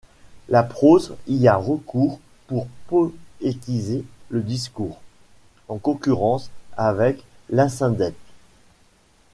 La 0.49 0.63
prose 0.63 1.15
y 1.27 1.47
a 1.47 1.55
recours 1.57 2.19
pour 2.47 2.65
poétiser 2.87 4.03
le 4.29 4.41
discours, 4.41 4.99
en 5.67 5.77
concurrence 5.77 6.49
avec 6.75 7.23
l'asyndète. 7.51 8.17